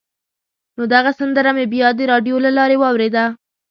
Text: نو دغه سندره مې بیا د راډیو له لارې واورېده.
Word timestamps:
نو 0.77 0.83
دغه 0.93 1.11
سندره 1.19 1.51
مې 1.55 1.65
بیا 1.73 1.87
د 1.95 1.99
راډیو 2.11 2.35
له 2.45 2.51
لارې 2.57 2.75
واورېده. 2.79 3.25